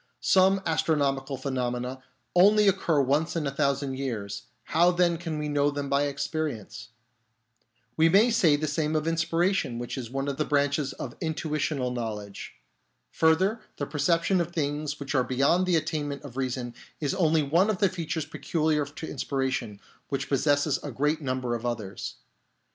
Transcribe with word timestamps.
Some 0.19 0.63
astronomical 0.65 1.37
pheno 1.37 1.71
mena 1.71 2.01
only 2.35 2.67
occur 2.67 2.99
once 3.01 3.35
in 3.35 3.45
a 3.45 3.51
thousand 3.51 3.99
years; 3.99 4.47
how 4.63 4.89
then 4.89 5.15
can 5.19 5.37
we 5.37 5.47
know 5.47 5.69
them 5.69 5.89
by 5.89 6.05
experience? 6.05 6.89
We 7.97 8.09
may 8.09 8.31
say 8.31 8.55
the 8.55 8.65
same 8.67 8.95
of 8.95 9.05
inspiration, 9.07 9.77
which 9.77 9.99
is 9.99 10.09
one 10.09 10.27
of 10.27 10.37
the 10.37 10.43
branches 10.43 10.93
of 10.93 11.15
intuitional 11.21 11.91
knowledge. 11.91 12.53
Further, 13.11 13.61
the 13.77 13.85
perception 13.85 14.41
of 14.41 14.51
things 14.51 14.99
which 14.99 15.13
are 15.13 15.23
be 15.23 15.35
yond 15.35 15.67
the 15.67 15.75
attainment 15.75 16.23
of 16.23 16.35
reason 16.35 16.73
is 16.99 17.13
only 17.13 17.43
one 17.43 17.69
of 17.69 17.77
the 17.77 17.87
features 17.87 18.25
peculiar 18.25 18.85
to 18.87 19.07
inspiration, 19.07 19.79
which 20.09 20.29
possesses 20.29 20.79
a 20.81 20.89
great 20.91 21.21
number 21.21 21.53
of 21.53 21.63
others. 21.63 22.15